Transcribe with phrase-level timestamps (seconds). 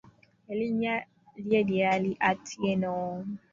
[0.51, 0.95] Erinnya
[1.45, 2.95] lye ly'ali Atieno.